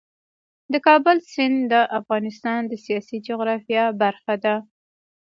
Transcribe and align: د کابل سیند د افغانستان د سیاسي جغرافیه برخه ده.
د 0.73 0.75
کابل 0.87 1.17
سیند 1.31 1.57
د 1.71 1.73
افغانستان 1.99 2.59
د 2.67 2.73
سیاسي 2.85 3.17
جغرافیه 3.27 3.83
برخه 4.01 4.35
ده. 4.43 4.55